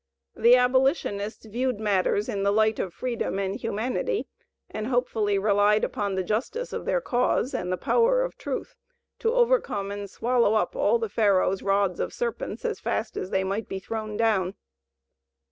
The 0.35 0.55
abolitionists 0.55 1.45
viewed 1.45 1.79
matters 1.79 2.27
in 2.27 2.41
the 2.41 2.51
light 2.51 2.79
of 2.79 2.91
freedom 2.91 3.37
and 3.37 3.55
humanity, 3.55 4.25
and 4.67 4.87
hopefully 4.87 5.37
relied 5.37 5.83
upon 5.83 6.15
the 6.15 6.23
justice 6.23 6.73
of 6.73 6.85
their 6.85 6.99
cause 7.01 7.53
and 7.53 7.71
the 7.71 7.77
power 7.77 8.23
of 8.23 8.35
truth 8.35 8.73
to 9.19 9.31
overcome 9.31 9.91
and 9.91 10.09
swallow 10.09 10.55
up 10.55 10.75
all 10.75 10.97
the 10.97 11.07
Pharaoh's 11.07 11.61
rods 11.61 11.99
of 11.99 12.13
serpents 12.13 12.65
as 12.65 12.79
fast 12.79 13.15
as 13.15 13.29
they 13.29 13.43
might 13.43 13.69
be 13.69 13.77
thrown 13.77 14.17
down. 14.17 14.55